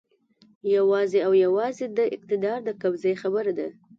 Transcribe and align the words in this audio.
یوازې 0.75 1.19
او 1.27 1.33
یوازې 1.45 1.85
د 1.97 1.99
اقتدار 2.15 2.59
د 2.67 2.69
قبضې 2.81 3.13
خبره 3.21 3.51
ده. 3.59 3.67